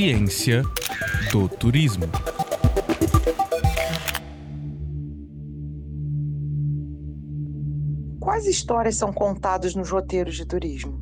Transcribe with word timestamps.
Ciência 0.00 0.62
do 1.30 1.46
Turismo. 1.46 2.06
Quais 8.18 8.46
histórias 8.46 8.96
são 8.96 9.12
contadas 9.12 9.74
nos 9.74 9.90
roteiros 9.90 10.36
de 10.36 10.46
turismo? 10.46 10.98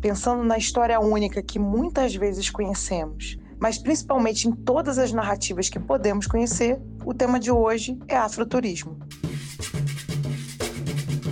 Pensando 0.00 0.42
na 0.42 0.56
história 0.56 0.98
única 1.00 1.42
que 1.42 1.58
muitas 1.58 2.14
vezes 2.14 2.48
conhecemos, 2.48 3.38
mas 3.60 3.76
principalmente 3.76 4.48
em 4.48 4.52
todas 4.52 4.96
as 4.96 5.12
narrativas 5.12 5.68
que 5.68 5.78
podemos 5.78 6.26
conhecer, 6.26 6.80
o 7.04 7.12
tema 7.12 7.38
de 7.38 7.50
hoje 7.50 7.98
é 8.08 8.16
afroturismo. 8.16 9.00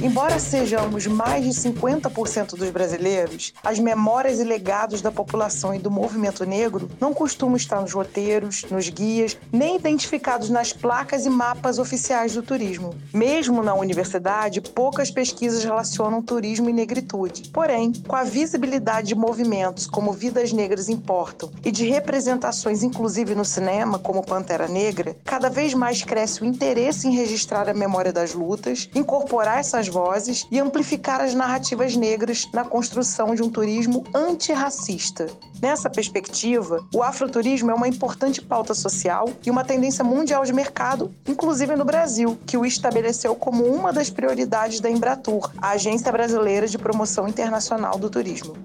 Embora 0.03 0.39
sejamos 0.39 1.07
mais 1.07 1.45
de 1.45 1.51
50% 1.51 2.57
dos 2.57 2.71
brasileiros, 2.71 3.53
as 3.63 3.79
memórias 3.79 4.41
e 4.41 4.45
legados 4.45 5.03
da 5.03 5.13
população 5.13 5.75
e 5.75 5.79
do 5.79 5.91
movimento 5.91 6.43
negro 6.47 6.91
não 6.99 7.13
costumam 7.13 7.55
estar 7.55 7.83
nos 7.83 7.93
roteiros, 7.93 8.65
nos 8.71 8.89
guias, 8.89 9.37
nem 9.53 9.77
identificados 9.77 10.49
nas 10.49 10.73
placas 10.73 11.27
e 11.27 11.31
mapas 11.31 11.79
oficiais 11.79 12.33
do 12.33 12.43
turismo. 12.43 12.95
Mesmo 13.13 13.63
na 13.63 13.75
universidade, 13.75 14.63
poucas 14.63 15.11
pesquisas 15.11 15.63
relacionam 15.65 16.23
turismo 16.23 16.71
e 16.71 16.73
negritude. 16.73 17.51
Porém, 17.51 17.93
com 18.09 18.17
a 18.17 18.25
visibilidade 18.25 19.09
de 19.09 19.15
movimentos 19.15 19.87
como 19.87 20.15
Vidas 20.15 20.51
Negras 20.51 20.89
Importam 20.89 21.51
e 21.63 21.71
de 21.71 21.87
representações 21.87 22.83
inclusive 22.83 23.35
no 23.35 23.45
cinema, 23.45 23.99
como 23.99 24.25
Pantera 24.25 24.67
Negra, 24.67 25.15
cada 25.27 25.51
vez 25.51 25.75
mais 25.75 26.03
cresce 26.03 26.41
o 26.41 26.47
interesse 26.47 27.07
em 27.07 27.15
registrar 27.15 27.69
a 27.69 27.75
memória 27.75 28.15
das 28.15 28.33
lutas, 28.33 28.89
incorporar 28.95 29.59
essas 29.59 29.90
vozes 29.91 30.47
e 30.51 30.59
amplificar 30.59 31.21
as 31.21 31.35
narrativas 31.35 31.97
negras 31.97 32.49
na 32.55 32.65
construção 32.65 33.35
de 33.35 33.43
um 33.43 33.51
turismo 33.51 34.05
antirracista. 34.15 35.27
Nessa 35.61 35.91
perspectiva, 35.91 36.87
o 36.95 37.03
afroturismo 37.03 37.71
é 37.71 37.75
uma 37.75 37.89
importante 37.89 38.41
pauta 38.41 38.73
social 38.73 39.29
e 39.45 39.51
uma 39.51 39.65
tendência 39.65 40.03
mundial 40.03 40.45
de 40.45 40.53
mercado, 40.55 41.15
inclusive 41.27 41.77
no 41.77 41.85
Brasil, 41.85 42.39
que 42.47 42.57
o 42.57 42.65
estabeleceu 42.65 43.35
como 43.35 43.65
uma 43.65 43.93
das 43.93 44.09
prioridades 44.09 44.81
da 44.81 44.91
Embratur, 44.91 45.51
a 45.59 45.71
Agência 45.71 46.11
Brasileira 46.11 46.67
de 46.67 46.79
Promoção 46.79 47.29
Internacional 47.29 47.99
do 47.99 48.09
Turismo. 48.09 48.57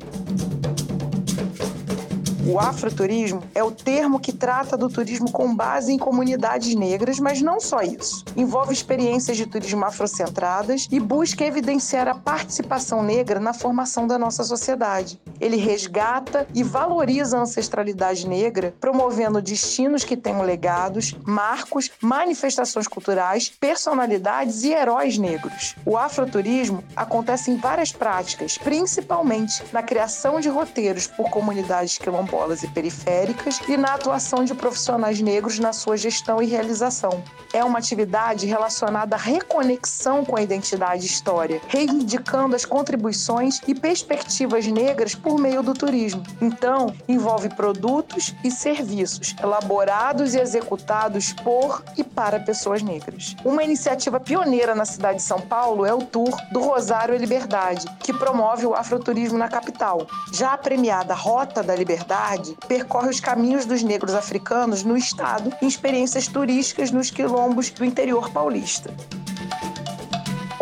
O 2.47 2.59
afroturismo 2.59 3.41
é 3.55 3.63
o 3.63 3.71
termo 3.71 4.19
que 4.19 4.31
trata 4.31 4.77
do 4.77 4.87
turismo 4.87 5.31
com 5.31 5.55
base 5.55 5.91
em 5.91 5.97
comunidades 5.97 6.75
negras, 6.75 7.19
mas 7.19 7.41
não 7.41 7.59
só 7.59 7.81
isso. 7.81 8.23
Envolve 8.37 8.71
experiências 8.71 9.35
de 9.35 9.47
turismo 9.47 9.83
afrocentradas 9.83 10.87
e 10.91 10.99
busca 10.99 11.43
evidenciar 11.43 12.07
a 12.07 12.13
participação 12.13 13.01
negra 13.01 13.39
na 13.39 13.51
formação 13.51 14.05
da 14.05 14.19
nossa 14.19 14.43
sociedade. 14.43 15.19
Ele 15.41 15.57
resgata 15.57 16.47
e 16.53 16.61
valoriza 16.61 17.35
a 17.35 17.41
ancestralidade 17.41 18.27
negra, 18.27 18.75
promovendo 18.79 19.41
destinos 19.41 20.03
que 20.03 20.15
tenham 20.15 20.43
legados, 20.43 21.15
marcos, 21.25 21.89
manifestações 21.99 22.87
culturais, 22.87 23.49
personalidades 23.49 24.63
e 24.63 24.71
heróis 24.71 25.17
negros. 25.17 25.75
O 25.83 25.97
afroturismo 25.97 26.83
acontece 26.95 27.49
em 27.49 27.57
várias 27.57 27.91
práticas, 27.91 28.55
principalmente 28.55 29.63
na 29.73 29.81
criação 29.81 30.39
de 30.39 30.47
roteiros 30.47 31.07
por 31.07 31.31
comunidades 31.31 31.97
quilombolas 31.97 32.34
e 32.61 32.67
periféricas 32.67 33.61
e 33.67 33.77
na 33.77 33.93
atuação 33.93 34.43
de 34.43 34.53
profissionais 34.53 35.21
negros 35.21 35.57
na 35.57 35.71
sua 35.71 35.95
gestão 35.95 36.41
e 36.41 36.45
realização. 36.45 37.23
É 37.53 37.63
uma 37.63 37.79
atividade 37.79 38.45
relacionada 38.45 39.15
à 39.15 39.19
reconexão 39.19 40.25
com 40.25 40.37
a 40.37 40.41
identidade 40.41 41.03
e 41.03 41.05
história, 41.07 41.61
reivindicando 41.67 42.55
as 42.55 42.65
contribuições 42.65 43.61
e 43.65 43.73
perspectivas 43.73 44.67
negras 44.67 45.15
por 45.15 45.39
meio 45.39 45.63
do 45.63 45.73
turismo. 45.73 46.21
Então, 46.41 46.93
envolve 47.07 47.47
produtos 47.49 48.35
e 48.43 48.51
serviços 48.51 49.33
elaborados 49.41 50.35
e 50.35 50.39
executados 50.39 51.31
por 51.31 51.83
e 51.97 52.03
para 52.03 52.41
pessoas 52.41 52.83
negras. 52.83 53.35
Uma 53.45 53.63
iniciativa 53.63 54.19
pioneira 54.19 54.75
na 54.75 54.83
cidade 54.83 55.19
de 55.19 55.23
São 55.23 55.39
Paulo 55.39 55.85
é 55.85 55.93
o 55.93 55.99
Tour 55.99 56.35
do 56.51 56.59
Rosário 56.59 57.15
e 57.15 57.17
Liberdade, 57.17 57.87
que 58.01 58.13
promove 58.13 58.65
o 58.65 58.75
afroturismo 58.75 59.37
na 59.37 59.47
capital. 59.47 60.05
Já 60.33 60.53
a 60.53 60.57
premiada 60.57 61.13
Rota 61.13 61.63
da 61.63 61.73
Liberdade 61.73 62.24
percorre 62.67 63.09
os 63.09 63.19
caminhos 63.19 63.65
dos 63.65 63.83
negros 63.83 64.13
africanos 64.13 64.83
no 64.83 64.97
estado 64.97 65.53
em 65.61 65.67
experiências 65.67 66.27
turísticas 66.27 66.91
nos 66.91 67.11
quilombos 67.11 67.69
do 67.69 67.85
interior 67.85 68.29
paulista. 68.31 68.93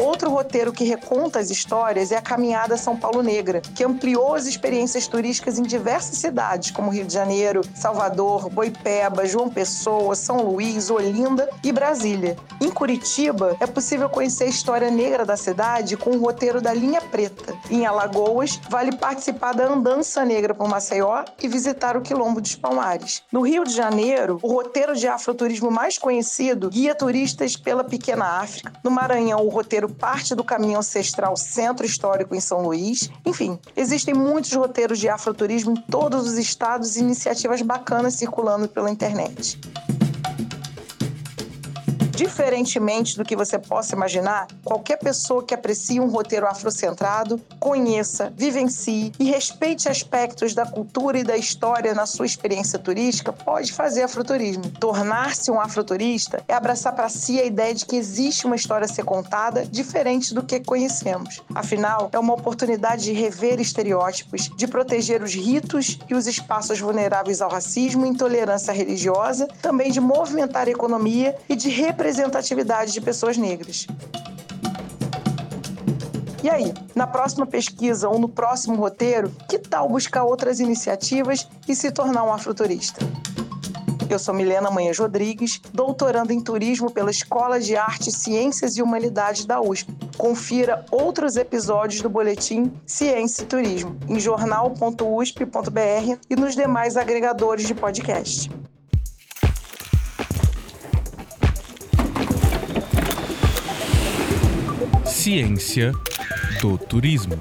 Outro 0.04 0.30
roteiro 0.30 0.74
que 0.74 0.84
reconta 0.84 1.40
as 1.40 1.50
histórias 1.50 2.12
é 2.12 2.18
a 2.18 2.22
Caminhada 2.22 2.76
São 2.76 2.94
Paulo 2.94 3.24
Negra, 3.24 3.62
que 3.62 3.86
ampliou 3.86 4.36
as 4.36 4.46
experiências 4.46 5.08
turísticas 5.08 5.58
em 5.58 5.64
diversas 5.64 6.18
cidades, 6.18 6.72
como 6.72 6.92
Rio 6.92 7.06
de 7.06 7.14
Janeiro, 7.14 7.62
Salvador, 7.74 8.50
Boipeba, 8.50 9.26
João 9.26 9.50
Pessoa, 9.50 10.14
São 10.14 10.42
Luís, 10.42 10.90
Olinda 10.90 11.50
e 11.64 11.72
Brasília. 11.72 12.36
Em 12.60 12.70
Curitiba, 12.70 13.56
é 13.62 13.66
possível 13.66 14.10
conhecer 14.10 14.44
a 14.44 14.48
história 14.48 14.92
negra 14.92 15.24
da 15.24 15.38
cidade 15.38 15.96
com 15.96 16.10
o 16.10 16.20
roteiro 16.20 16.60
da 16.60 16.74
Linha 16.74 17.00
Preta. 17.00 17.56
Em 17.72 17.86
Alagoas, 17.86 18.60
vale 18.70 18.94
participar 18.98 19.54
da 19.54 19.68
Andança 19.68 20.26
Negra 20.26 20.54
por 20.54 20.68
Maceió 20.68 21.24
e 21.42 21.48
visitar 21.48 21.96
o 21.96 22.02
Quilombo 22.02 22.42
dos 22.42 22.58
Palmares. 22.58 23.24
No 23.32 23.40
Rio 23.40 23.64
de 23.64 23.72
Janeiro, 23.72 24.38
o 24.42 24.52
roteiro 24.52 24.98
de 24.98 25.08
afroturismo 25.08 25.72
mais 25.72 25.98
conhecido 25.98 26.70
guia 26.70 26.94
turistas 26.94 27.56
pela 27.56 27.86
Pequena 27.86 28.42
África. 28.42 28.74
No 28.84 28.92
Maranhão, 28.92 29.46
o 29.46 29.50
roteiro 29.50 29.93
parte 29.94 30.36
do 30.36 30.44
caminho 30.44 30.80
ancestral 30.80 31.36
Centro 31.38 31.86
Histórico 31.86 32.36
em 32.36 32.40
São 32.40 32.62
Luís. 32.62 33.10
Enfim, 33.26 33.60
existem 33.76 34.14
muitos 34.14 34.54
roteiros 34.54 35.00
de 35.00 35.10
afroturismo 35.10 35.72
em 35.72 35.76
todos 35.76 36.28
os 36.28 36.38
estados 36.38 36.96
e 36.96 37.00
iniciativas 37.00 37.62
bacanas 37.62 38.16
circulando 38.16 38.68
pela 38.68 38.90
internet. 38.90 39.60
Diferentemente 42.16 43.18
do 43.18 43.26
que 43.26 43.36
você 43.36 43.58
possa 43.58 43.96
imaginar, 43.96 44.46
qualquer 44.64 44.98
pessoa 44.98 45.44
que 45.44 45.54
aprecie 45.54 46.00
um 46.00 46.10
roteiro 46.10 46.46
afrocentrado 46.46 47.42
conheça, 47.60 48.32
vivencie 48.38 49.12
e 49.20 49.24
respeite 49.24 49.90
aspectos 49.90 50.54
da 50.54 50.64
cultura 50.64 51.18
e 51.18 51.24
da 51.24 51.36
história 51.36 51.92
na 51.96 52.06
sua 52.06 52.28
experiência 52.28 52.78
turística 52.78 53.34
pode 53.34 53.74
fazer 53.74 54.04
afroturismo. 54.04 54.70
Tornar-se 54.80 55.50
um 55.50 55.60
afroturista 55.60 56.44
é 56.48 56.54
abraçar 56.54 56.94
para 56.94 57.10
si 57.10 57.40
a 57.40 57.46
ideia 57.46 57.74
de 57.74 57.84
que 57.84 57.96
existe 57.96 58.46
uma 58.46 58.56
história 58.56 58.86
a 58.86 58.88
ser 58.88 59.04
contada 59.04 59.66
diferente 59.66 60.36
do 60.36 60.44
que 60.44 60.60
conhecemos. 60.60 61.42
Afinal, 61.56 62.10
é 62.12 62.20
uma 62.20 62.36
oportunidade 62.36 63.06
de 63.06 63.14
rever 63.14 63.60
estereótipos, 63.60 64.52
de 64.56 64.68
proteger 64.68 65.24
os 65.24 65.34
ritos 65.34 65.98
e 66.08 66.14
os 66.14 66.28
espaços 66.28 66.80
vulneráveis 66.80 67.42
ao 67.42 67.50
racismo 67.50 68.06
e 68.06 68.10
intolerância 68.10 68.72
religiosa, 68.72 69.48
também 69.64 69.92
de 69.92 70.00
movimentar 70.00 70.68
a 70.68 70.72
economia 70.72 71.36
e 71.50 71.56
de 71.56 71.70
representar 71.70 72.03
representatividade 72.04 72.92
de 72.92 73.00
pessoas 73.00 73.38
negras. 73.38 73.88
E 76.44 76.50
aí, 76.50 76.74
na 76.94 77.08
próxima 77.08 77.48
pesquisa 77.48 78.10
ou 78.10 78.20
no 78.20 78.28
próximo 78.28 78.76
roteiro, 78.76 79.34
que 79.48 79.58
tal 79.58 79.88
buscar 79.88 80.26
outras 80.26 80.60
iniciativas 80.60 81.48
e 81.66 81.74
se 81.74 81.90
tornar 81.92 82.26
um 82.26 82.34
afroturista? 82.34 83.00
Eu 84.10 84.20
sou 84.20 84.34
Milena 84.34 84.70
Manhãs 84.70 85.00
Rodrigues, 85.00 85.62
doutorando 85.74 86.34
em 86.34 86.42
turismo 86.42 86.92
pela 86.92 87.10
Escola 87.10 87.58
de 87.58 87.78
Artes, 87.78 88.16
Ciências 88.18 88.76
e 88.76 88.82
Humanidades 88.82 89.46
da 89.46 89.62
USP. 89.62 89.96
Confira 90.18 90.86
outros 90.92 91.38
episódios 91.38 92.02
do 92.02 92.10
boletim 92.10 92.74
Ciência 92.86 93.44
e 93.44 93.46
Turismo 93.46 93.98
em 94.10 94.20
jornal.usp.br 94.20 96.18
e 96.30 96.36
nos 96.36 96.54
demais 96.54 96.98
agregadores 96.98 97.66
de 97.66 97.74
podcast. 97.74 98.52
Ciência 105.24 105.94
do 106.62 106.78
Turismo. 106.78 107.40